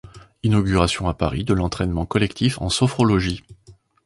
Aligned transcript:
Inauguration 0.41 1.07
à 1.09 1.13
Paris 1.13 1.43
de 1.43 1.53
l'entraînement 1.53 2.07
collectif 2.07 2.59
en 2.59 2.69
sophrologie. 2.69 3.43